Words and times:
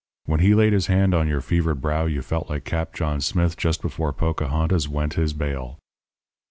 When 0.25 0.39
he 0.39 0.55
laid 0.55 0.73
his 0.73 0.87
hand 0.87 1.13
on 1.13 1.27
your 1.27 1.41
fevered 1.41 1.79
brow 1.79 2.07
you 2.07 2.23
felt 2.23 2.49
like 2.49 2.65
Cap 2.65 2.95
John 2.95 3.21
Smith 3.21 3.55
just 3.55 3.83
before 3.83 4.11
Pocahontas 4.11 4.87
went 4.89 5.13
his 5.13 5.31
bail. 5.31 5.77